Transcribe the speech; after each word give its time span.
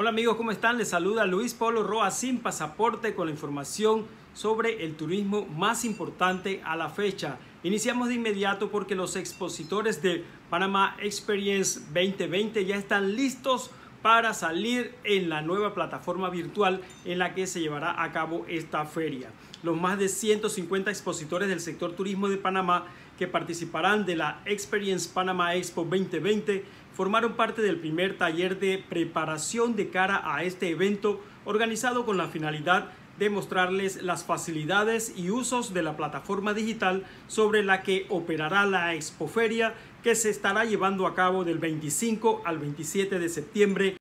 Hola 0.00 0.08
amigos, 0.08 0.36
¿cómo 0.38 0.50
están? 0.50 0.78
Les 0.78 0.88
saluda 0.88 1.26
Luis 1.26 1.52
Polo 1.52 1.82
Roa 1.82 2.10
sin 2.10 2.38
pasaporte 2.38 3.14
con 3.14 3.26
la 3.26 3.32
información 3.32 4.06
sobre 4.32 4.82
el 4.82 4.96
turismo 4.96 5.44
más 5.44 5.84
importante 5.84 6.62
a 6.64 6.74
la 6.74 6.88
fecha. 6.88 7.36
Iniciamos 7.64 8.08
de 8.08 8.14
inmediato 8.14 8.70
porque 8.70 8.94
los 8.94 9.14
expositores 9.14 10.00
de 10.00 10.24
Panama 10.48 10.96
Experience 11.02 11.80
2020 11.92 12.64
ya 12.64 12.76
están 12.76 13.14
listos 13.14 13.72
para 14.02 14.34
salir 14.34 14.94
en 15.04 15.28
la 15.28 15.42
nueva 15.42 15.74
plataforma 15.74 16.30
virtual 16.30 16.80
en 17.04 17.18
la 17.18 17.34
que 17.34 17.46
se 17.46 17.60
llevará 17.60 18.02
a 18.02 18.12
cabo 18.12 18.44
esta 18.48 18.84
feria. 18.86 19.30
Los 19.62 19.78
más 19.78 19.98
de 19.98 20.08
150 20.08 20.90
expositores 20.90 21.48
del 21.48 21.60
sector 21.60 21.92
turismo 21.92 22.28
de 22.28 22.38
Panamá 22.38 22.86
que 23.18 23.26
participarán 23.26 24.06
de 24.06 24.16
la 24.16 24.40
Experience 24.46 25.10
Panama 25.12 25.54
Expo 25.54 25.82
2020 25.84 26.64
formaron 26.94 27.34
parte 27.34 27.60
del 27.62 27.78
primer 27.78 28.16
taller 28.16 28.58
de 28.58 28.82
preparación 28.88 29.76
de 29.76 29.90
cara 29.90 30.22
a 30.24 30.42
este 30.44 30.70
evento 30.70 31.20
organizado 31.44 32.06
con 32.06 32.16
la 32.16 32.28
finalidad 32.28 32.90
de 33.20 33.30
mostrarles 33.30 34.02
las 34.02 34.24
facilidades 34.24 35.12
y 35.14 35.30
usos 35.30 35.74
de 35.74 35.82
la 35.82 35.94
plataforma 35.94 36.54
digital 36.54 37.04
sobre 37.28 37.62
la 37.62 37.82
que 37.82 38.06
operará 38.08 38.64
la 38.64 38.94
expoferia 38.94 39.74
que 40.02 40.14
se 40.14 40.30
estará 40.30 40.64
llevando 40.64 41.06
a 41.06 41.14
cabo 41.14 41.44
del 41.44 41.58
25 41.58 42.40
al 42.46 42.58
27 42.58 43.18
de 43.18 43.28
septiembre. 43.28 43.98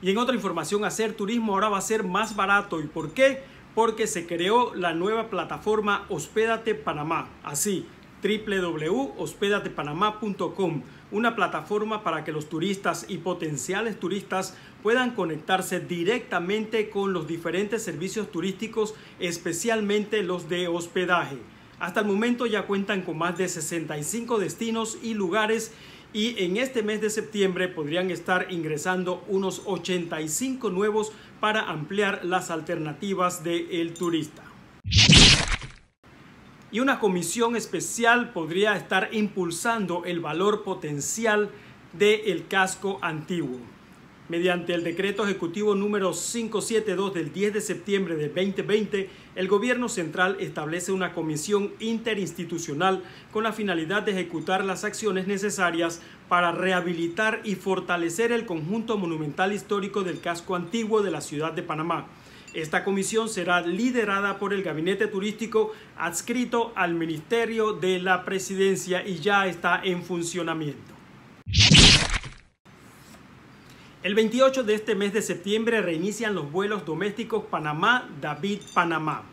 Y 0.00 0.10
en 0.10 0.16
otra 0.16 0.34
información, 0.34 0.86
hacer 0.86 1.12
turismo 1.12 1.52
ahora 1.52 1.68
va 1.68 1.76
a 1.76 1.82
ser 1.82 2.02
más 2.02 2.34
barato. 2.34 2.80
¿Y 2.80 2.86
por 2.86 3.12
qué? 3.12 3.42
Porque 3.74 4.06
se 4.06 4.26
creó 4.26 4.74
la 4.74 4.94
nueva 4.94 5.28
plataforma 5.28 6.06
Hospédate 6.08 6.74
Panamá. 6.74 7.28
Así, 7.44 7.86
www.hospedatepanamá.com, 8.22 10.82
una 11.10 11.34
plataforma 11.34 12.02
para 12.02 12.24
que 12.24 12.32
los 12.32 12.48
turistas 12.48 13.06
y 13.08 13.18
potenciales 13.18 13.98
turistas 13.98 14.54
puedan 14.82 15.12
conectarse 15.12 15.80
directamente 15.80 16.90
con 16.90 17.12
los 17.12 17.26
diferentes 17.26 17.82
servicios 17.82 18.30
turísticos, 18.30 18.94
especialmente 19.18 20.22
los 20.22 20.48
de 20.48 20.68
hospedaje. 20.68 21.38
Hasta 21.78 22.00
el 22.00 22.06
momento 22.06 22.46
ya 22.46 22.66
cuentan 22.66 23.02
con 23.02 23.18
más 23.18 23.38
de 23.38 23.48
65 23.48 24.38
destinos 24.38 24.98
y 25.02 25.14
lugares 25.14 25.72
y 26.12 26.42
en 26.42 26.56
este 26.56 26.82
mes 26.82 27.00
de 27.00 27.10
septiembre 27.10 27.68
podrían 27.68 28.10
estar 28.10 28.48
ingresando 28.50 29.22
unos 29.28 29.62
85 29.66 30.70
nuevos 30.70 31.12
para 31.38 31.68
ampliar 31.68 32.24
las 32.24 32.50
alternativas 32.50 33.44
del 33.44 33.94
turista 33.94 34.47
y 36.70 36.80
una 36.80 37.00
comisión 37.00 37.56
especial 37.56 38.32
podría 38.32 38.76
estar 38.76 39.08
impulsando 39.12 40.04
el 40.04 40.20
valor 40.20 40.64
potencial 40.64 41.50
del 41.92 42.46
casco 42.46 42.98
antiguo. 43.00 43.58
Mediante 44.28 44.74
el 44.74 44.84
decreto 44.84 45.24
ejecutivo 45.24 45.74
número 45.74 46.12
572 46.12 47.14
del 47.14 47.32
10 47.32 47.54
de 47.54 47.60
septiembre 47.62 48.14
de 48.16 48.28
2020, 48.28 49.08
el 49.34 49.48
gobierno 49.48 49.88
central 49.88 50.36
establece 50.38 50.92
una 50.92 51.14
comisión 51.14 51.72
interinstitucional 51.80 53.02
con 53.32 53.44
la 53.44 53.54
finalidad 53.54 54.02
de 54.02 54.12
ejecutar 54.12 54.66
las 54.66 54.84
acciones 54.84 55.26
necesarias 55.26 56.02
para 56.28 56.52
rehabilitar 56.52 57.40
y 57.42 57.54
fortalecer 57.54 58.30
el 58.30 58.44
conjunto 58.44 58.98
monumental 58.98 59.54
histórico 59.54 60.02
del 60.02 60.20
casco 60.20 60.56
antiguo 60.56 61.00
de 61.00 61.10
la 61.10 61.22
ciudad 61.22 61.54
de 61.54 61.62
Panamá 61.62 62.06
esta 62.54 62.84
comisión 62.84 63.28
será 63.28 63.60
liderada 63.60 64.38
por 64.38 64.52
el 64.52 64.62
gabinete 64.62 65.06
turístico 65.06 65.72
adscrito 65.96 66.72
al 66.74 66.94
Ministerio 66.94 67.72
de 67.72 67.98
la 67.98 68.24
Presidencia 68.24 69.06
y 69.06 69.18
ya 69.18 69.46
está 69.46 69.80
en 69.82 70.02
funcionamiento. 70.02 70.94
El 74.02 74.14
28 74.14 74.62
de 74.62 74.74
este 74.74 74.94
mes 74.94 75.12
de 75.12 75.22
septiembre 75.22 75.82
reinician 75.82 76.34
los 76.34 76.50
vuelos 76.50 76.86
domésticos 76.86 77.44
Panamá-David-Panamá. 77.44 79.24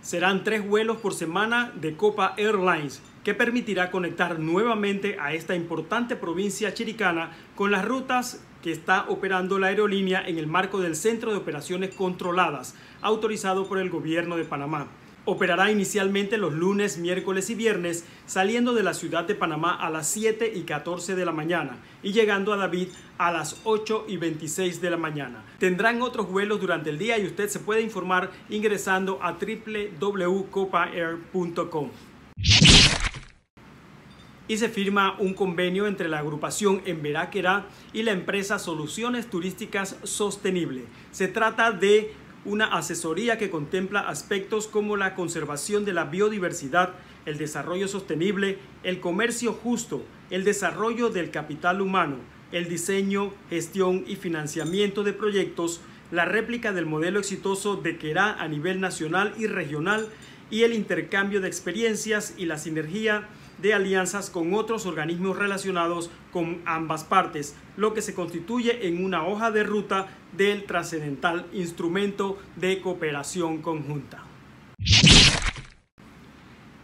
Serán 0.00 0.44
tres 0.44 0.66
vuelos 0.66 0.98
por 0.98 1.14
semana 1.14 1.72
de 1.74 1.96
Copa 1.96 2.34
Airlines, 2.36 3.02
que 3.24 3.34
permitirá 3.34 3.90
conectar 3.90 4.38
nuevamente 4.38 5.16
a 5.20 5.32
esta 5.32 5.54
importante 5.54 6.16
provincia 6.16 6.74
chiricana 6.74 7.32
con 7.54 7.70
las 7.70 7.84
rutas 7.84 8.44
que 8.62 8.72
está 8.72 9.06
operando 9.08 9.58
la 9.58 9.66
aerolínea 9.66 10.26
en 10.26 10.38
el 10.38 10.46
marco 10.46 10.80
del 10.80 10.96
Centro 10.96 11.32
de 11.32 11.38
Operaciones 11.38 11.94
Controladas, 11.94 12.74
autorizado 13.00 13.66
por 13.66 13.78
el 13.78 13.90
Gobierno 13.90 14.36
de 14.36 14.44
Panamá. 14.44 14.88
Operará 15.24 15.70
inicialmente 15.70 16.36
los 16.36 16.52
lunes, 16.52 16.98
miércoles 16.98 17.48
y 17.50 17.54
viernes, 17.54 18.04
saliendo 18.26 18.74
de 18.74 18.82
la 18.82 18.92
ciudad 18.92 19.22
de 19.24 19.36
Panamá 19.36 19.72
a 19.74 19.88
las 19.88 20.08
7 20.08 20.50
y 20.54 20.62
14 20.62 21.14
de 21.14 21.24
la 21.24 21.30
mañana 21.30 21.76
y 22.02 22.10
llegando 22.12 22.52
a 22.52 22.56
David 22.56 22.88
a 23.18 23.30
las 23.30 23.60
8 23.62 24.06
y 24.08 24.16
26 24.16 24.80
de 24.80 24.90
la 24.90 24.96
mañana. 24.96 25.44
Tendrán 25.60 26.02
otros 26.02 26.28
vuelos 26.28 26.60
durante 26.60 26.90
el 26.90 26.98
día 26.98 27.18
y 27.18 27.26
usted 27.26 27.48
se 27.48 27.60
puede 27.60 27.82
informar 27.82 28.32
ingresando 28.48 29.20
a 29.22 29.38
www.copaair.com 29.38 31.90
y 34.48 34.58
se 34.58 34.68
firma 34.68 35.16
un 35.18 35.34
convenio 35.34 35.86
entre 35.86 36.08
la 36.08 36.18
agrupación 36.18 36.82
Emberáquera 36.84 37.66
y 37.92 38.02
la 38.02 38.12
empresa 38.12 38.58
Soluciones 38.58 39.28
Turísticas 39.30 39.96
Sostenible. 40.02 40.84
Se 41.10 41.28
trata 41.28 41.70
de 41.70 42.12
una 42.44 42.66
asesoría 42.66 43.38
que 43.38 43.50
contempla 43.50 44.00
aspectos 44.00 44.66
como 44.66 44.96
la 44.96 45.14
conservación 45.14 45.84
de 45.84 45.92
la 45.92 46.04
biodiversidad, 46.04 46.94
el 47.24 47.38
desarrollo 47.38 47.86
sostenible, 47.86 48.58
el 48.82 49.00
comercio 49.00 49.52
justo, 49.52 50.04
el 50.30 50.42
desarrollo 50.44 51.08
del 51.08 51.30
capital 51.30 51.80
humano, 51.80 52.16
el 52.50 52.68
diseño, 52.68 53.32
gestión 53.48 54.04
y 54.08 54.16
financiamiento 54.16 55.04
de 55.04 55.12
proyectos, 55.12 55.80
la 56.10 56.24
réplica 56.24 56.72
del 56.72 56.84
modelo 56.84 57.20
exitoso 57.20 57.76
de 57.76 57.96
Querá 57.96 58.34
a 58.34 58.48
nivel 58.48 58.80
nacional 58.80 59.34
y 59.38 59.46
regional 59.46 60.08
y 60.50 60.64
el 60.64 60.74
intercambio 60.74 61.40
de 61.40 61.48
experiencias 61.48 62.34
y 62.36 62.44
la 62.44 62.58
sinergia 62.58 63.28
de 63.62 63.72
alianzas 63.72 64.28
con 64.28 64.52
otros 64.54 64.86
organismos 64.86 65.38
relacionados 65.38 66.10
con 66.32 66.60
ambas 66.66 67.04
partes, 67.04 67.54
lo 67.76 67.94
que 67.94 68.02
se 68.02 68.14
constituye 68.14 68.88
en 68.88 69.04
una 69.04 69.24
hoja 69.24 69.52
de 69.52 69.62
ruta 69.62 70.08
del 70.36 70.64
trascendental 70.64 71.46
instrumento 71.52 72.38
de 72.56 72.80
cooperación 72.80 73.62
conjunta. 73.62 74.24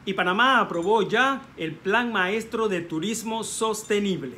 Y 0.05 0.15
Panamá 0.15 0.61
aprobó 0.61 1.03
ya 1.03 1.43
el 1.57 1.75
Plan 1.75 2.13
Maestro 2.13 2.69
de 2.69 2.81
Turismo 2.81 3.45
Sostenible. 3.45 4.37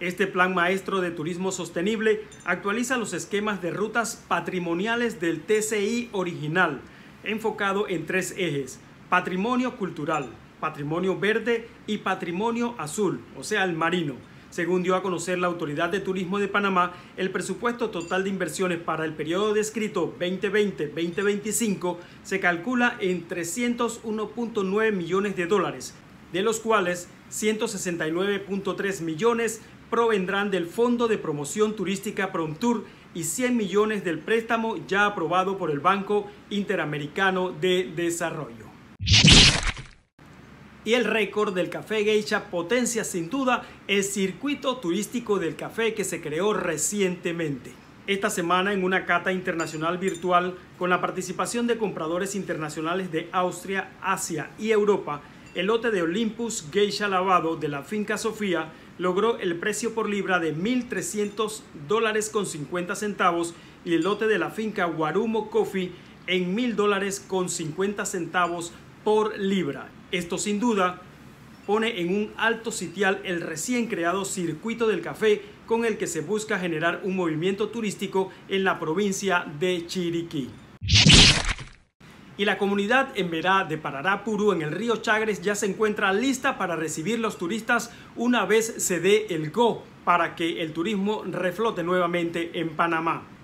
Este 0.00 0.26
Plan 0.26 0.52
Maestro 0.52 1.00
de 1.00 1.10
Turismo 1.10 1.52
Sostenible 1.52 2.24
actualiza 2.44 2.98
los 2.98 3.14
esquemas 3.14 3.62
de 3.62 3.70
rutas 3.70 4.22
patrimoniales 4.28 5.20
del 5.20 5.40
TCI 5.40 6.10
original, 6.12 6.82
enfocado 7.24 7.88
en 7.88 8.04
tres 8.04 8.34
ejes, 8.36 8.78
patrimonio 9.08 9.76
cultural, 9.76 10.28
patrimonio 10.60 11.18
verde 11.18 11.68
y 11.86 11.98
patrimonio 11.98 12.74
azul, 12.78 13.20
o 13.36 13.44
sea, 13.44 13.64
el 13.64 13.72
marino. 13.74 14.14
Según 14.50 14.82
dio 14.82 14.94
a 14.94 15.02
conocer 15.02 15.38
la 15.38 15.48
Autoridad 15.48 15.90
de 15.90 16.00
Turismo 16.00 16.38
de 16.38 16.48
Panamá, 16.48 16.92
el 17.16 17.30
presupuesto 17.30 17.90
total 17.90 18.24
de 18.24 18.30
inversiones 18.30 18.78
para 18.78 19.04
el 19.04 19.12
periodo 19.12 19.52
descrito 19.52 20.16
2020-2025 20.18 21.98
se 22.22 22.40
calcula 22.40 22.96
en 23.00 23.28
301.9 23.28 24.92
millones 24.92 25.36
de 25.36 25.46
dólares, 25.46 25.94
de 26.32 26.42
los 26.42 26.60
cuales 26.60 27.08
169.3 27.30 29.02
millones 29.02 29.60
provendrán 29.90 30.50
del 30.50 30.66
Fondo 30.66 31.08
de 31.08 31.18
Promoción 31.18 31.76
Turística 31.76 32.32
Promtour 32.32 32.84
y 33.14 33.24
100 33.24 33.56
millones 33.56 34.04
del 34.04 34.20
préstamo 34.20 34.76
ya 34.86 35.06
aprobado 35.06 35.58
por 35.58 35.70
el 35.70 35.80
Banco 35.80 36.28
Interamericano 36.50 37.50
de 37.50 37.92
Desarrollo. 37.94 38.65
Y 40.86 40.94
el 40.94 41.04
récord 41.04 41.52
del 41.52 41.68
Café 41.68 42.04
Geisha 42.04 42.44
potencia 42.44 43.02
sin 43.02 43.28
duda 43.28 43.66
el 43.88 44.04
circuito 44.04 44.76
turístico 44.76 45.40
del 45.40 45.56
café 45.56 45.94
que 45.94 46.04
se 46.04 46.20
creó 46.20 46.52
recientemente. 46.52 47.72
Esta 48.06 48.30
semana 48.30 48.72
en 48.72 48.84
una 48.84 49.04
cata 49.04 49.32
internacional 49.32 49.98
virtual 49.98 50.54
con 50.78 50.88
la 50.88 51.00
participación 51.00 51.66
de 51.66 51.76
compradores 51.76 52.36
internacionales 52.36 53.10
de 53.10 53.28
Austria, 53.32 53.90
Asia 54.00 54.52
y 54.60 54.70
Europa, 54.70 55.22
el 55.56 55.66
lote 55.66 55.90
de 55.90 56.02
Olympus 56.02 56.68
Geisha 56.70 57.08
lavado 57.08 57.56
de 57.56 57.66
la 57.66 57.82
finca 57.82 58.16
Sofía 58.16 58.70
logró 58.96 59.40
el 59.40 59.56
precio 59.56 59.92
por 59.92 60.08
libra 60.08 60.38
de 60.38 60.54
1.300 60.54 61.62
dólares 61.88 62.30
con 62.30 62.46
50 62.46 62.94
centavos 62.94 63.56
y 63.84 63.94
el 63.94 64.02
lote 64.02 64.28
de 64.28 64.38
la 64.38 64.50
finca 64.50 64.84
Guarumo 64.84 65.50
Coffee 65.50 65.90
en 66.28 66.56
1.000 66.56 66.74
dólares 66.76 67.18
con 67.26 67.48
50 67.48 68.06
centavos 68.06 68.72
por 69.02 69.36
libra. 69.36 69.90
Esto 70.12 70.38
sin 70.38 70.60
duda 70.60 71.02
pone 71.66 72.00
en 72.00 72.14
un 72.14 72.32
alto 72.36 72.70
sitial 72.70 73.20
el 73.24 73.40
recién 73.40 73.86
creado 73.86 74.24
circuito 74.24 74.86
del 74.86 75.00
café 75.00 75.42
con 75.66 75.84
el 75.84 75.98
que 75.98 76.06
se 76.06 76.20
busca 76.20 76.60
generar 76.60 77.00
un 77.02 77.16
movimiento 77.16 77.70
turístico 77.70 78.30
en 78.48 78.62
la 78.62 78.78
provincia 78.78 79.44
de 79.58 79.84
Chiriquí. 79.86 80.48
y 82.38 82.44
la 82.44 82.58
comunidad 82.58 83.08
en 83.16 83.30
Verá 83.30 83.64
de 83.64 83.78
Pararapuru 83.78 84.52
en 84.52 84.62
el 84.62 84.70
río 84.70 84.96
Chagres 84.96 85.40
ya 85.40 85.54
se 85.54 85.66
encuentra 85.66 86.12
lista 86.12 86.58
para 86.58 86.76
recibir 86.76 87.18
los 87.18 87.38
turistas 87.38 87.90
una 88.14 88.44
vez 88.44 88.74
se 88.76 89.00
dé 89.00 89.26
el 89.30 89.50
go 89.50 89.82
para 90.04 90.36
que 90.36 90.62
el 90.62 90.72
turismo 90.72 91.24
reflote 91.24 91.82
nuevamente 91.82 92.60
en 92.60 92.76
Panamá. 92.76 93.35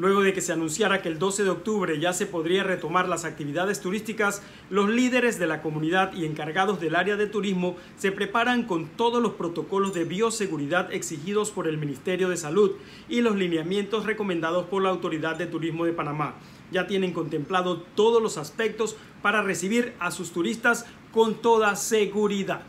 Luego 0.00 0.22
de 0.22 0.32
que 0.32 0.40
se 0.40 0.54
anunciara 0.54 1.02
que 1.02 1.10
el 1.10 1.18
12 1.18 1.44
de 1.44 1.50
octubre 1.50 2.00
ya 2.00 2.14
se 2.14 2.24
podría 2.24 2.64
retomar 2.64 3.06
las 3.06 3.26
actividades 3.26 3.82
turísticas, 3.82 4.42
los 4.70 4.88
líderes 4.88 5.38
de 5.38 5.46
la 5.46 5.60
comunidad 5.60 6.14
y 6.14 6.24
encargados 6.24 6.80
del 6.80 6.96
área 6.96 7.16
de 7.16 7.26
turismo 7.26 7.76
se 7.98 8.10
preparan 8.10 8.62
con 8.62 8.86
todos 8.86 9.22
los 9.22 9.34
protocolos 9.34 9.92
de 9.92 10.04
bioseguridad 10.04 10.90
exigidos 10.90 11.50
por 11.50 11.68
el 11.68 11.76
Ministerio 11.76 12.30
de 12.30 12.38
Salud 12.38 12.76
y 13.10 13.20
los 13.20 13.36
lineamientos 13.36 14.06
recomendados 14.06 14.64
por 14.68 14.82
la 14.82 14.88
Autoridad 14.88 15.36
de 15.36 15.46
Turismo 15.46 15.84
de 15.84 15.92
Panamá. 15.92 16.36
Ya 16.72 16.86
tienen 16.86 17.12
contemplado 17.12 17.82
todos 17.94 18.22
los 18.22 18.38
aspectos 18.38 18.96
para 19.20 19.42
recibir 19.42 19.92
a 20.00 20.12
sus 20.12 20.32
turistas 20.32 20.86
con 21.12 21.34
toda 21.42 21.76
seguridad 21.76 22.62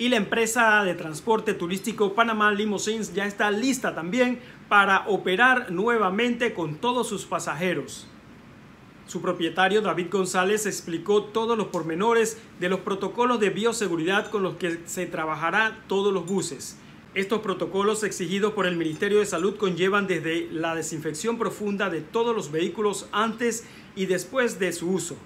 y 0.00 0.08
la 0.08 0.16
empresa 0.16 0.82
de 0.82 0.94
transporte 0.94 1.52
turístico 1.52 2.14
Panamá 2.14 2.50
Limousines 2.52 3.12
ya 3.12 3.26
está 3.26 3.50
lista 3.50 3.94
también 3.94 4.40
para 4.70 5.04
operar 5.08 5.72
nuevamente 5.72 6.54
con 6.54 6.76
todos 6.76 7.08
sus 7.08 7.26
pasajeros. 7.26 8.06
Su 9.08 9.20
propietario 9.20 9.82
David 9.82 10.06
González 10.12 10.64
explicó 10.64 11.24
todos 11.24 11.58
los 11.58 11.66
pormenores 11.66 12.38
de 12.60 12.68
los 12.68 12.78
protocolos 12.78 13.40
de 13.40 13.50
bioseguridad 13.50 14.30
con 14.30 14.44
los 14.44 14.54
que 14.54 14.78
se 14.86 15.06
trabajará 15.06 15.82
todos 15.88 16.14
los 16.14 16.24
buses. 16.24 16.78
Estos 17.14 17.40
protocolos 17.40 18.04
exigidos 18.04 18.52
por 18.52 18.64
el 18.64 18.76
Ministerio 18.76 19.18
de 19.18 19.26
Salud 19.26 19.56
conllevan 19.56 20.06
desde 20.06 20.48
la 20.52 20.76
desinfección 20.76 21.36
profunda 21.36 21.90
de 21.90 22.00
todos 22.00 22.32
los 22.32 22.52
vehículos 22.52 23.08
antes 23.10 23.64
y 23.96 24.06
después 24.06 24.60
de 24.60 24.72
su 24.72 24.88
uso, 24.92 25.16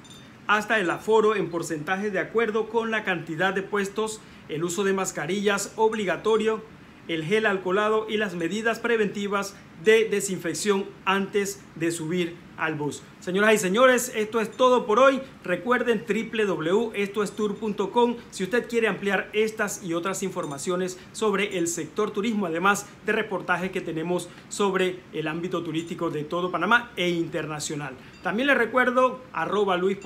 hasta 0.47 0.81
el 0.81 0.89
aforo 0.89 1.37
en 1.37 1.51
porcentaje 1.51 2.11
de 2.11 2.19
acuerdo 2.19 2.71
con 2.71 2.91
la 2.91 3.05
cantidad 3.05 3.53
de 3.53 3.61
puestos 3.61 4.23
el 4.49 4.65
uso 4.65 4.85
de 4.85 4.95
mascarillas 4.95 5.75
obligatorio, 5.77 6.63
el 7.09 7.25
gel 7.25 7.47
alcoholado 7.47 8.07
y 8.09 8.17
las 8.17 8.35
medidas 8.35 8.79
preventivas 8.79 9.57
de 9.85 10.09
desinfección 10.09 10.85
antes 11.05 11.61
de 11.75 11.91
subir 11.91 12.37
al 12.57 12.77
bus. 12.77 13.03
Señoras 13.21 13.55
y 13.55 13.59
señores, 13.59 14.13
esto 14.15 14.41
es 14.41 14.53
todo 14.53 14.87
por 14.87 15.01
hoy. 15.01 15.21
Recuerden 15.43 16.05
www.estoestour.com 16.07 18.17
si 18.31 18.45
usted 18.45 18.69
quiere 18.69 18.87
ampliar 18.87 19.29
estas 19.33 19.83
y 19.83 19.95
otras 19.95 20.23
informaciones 20.23 20.99
sobre 21.13 21.59
el 21.59 21.67
sector 21.67 22.13
turismo, 22.13 22.47
además 22.47 22.87
de 23.07 23.13
reportajes 23.13 23.71
que 23.71 23.81
tenemos 23.81 24.29
sobre 24.49 25.01
el 25.13 25.27
ámbito 25.27 25.63
turístico 25.63 26.11
de 26.11 26.25
todo 26.25 26.51
Panamá 26.51 26.91
e 26.97 27.09
internacional. 27.09 27.95
También 28.23 28.49
les 28.49 28.59
recuerdo 28.59 29.21
arroba 29.33 29.77
Luis 29.77 29.99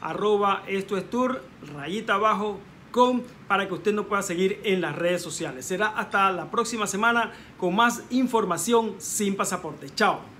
arroba 0.00 0.64
esto 0.66 0.96
es 0.96 1.08
tour, 1.08 1.42
rayita 1.74 2.14
abajo, 2.14 2.58
para 3.46 3.68
que 3.68 3.74
usted 3.74 3.92
nos 3.92 4.06
pueda 4.06 4.22
seguir 4.22 4.60
en 4.64 4.80
las 4.80 4.96
redes 4.96 5.22
sociales. 5.22 5.64
Será 5.66 5.88
hasta 5.88 6.30
la 6.32 6.50
próxima 6.50 6.86
semana 6.86 7.32
con 7.56 7.74
más 7.74 8.02
información 8.10 8.94
sin 8.98 9.36
pasaporte. 9.36 9.88
Chao. 9.94 10.37